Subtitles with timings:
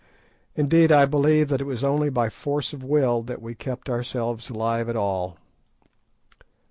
[0.55, 4.49] Indeed, I believe that it was only by force of will that we kept ourselves
[4.49, 5.37] alive at all.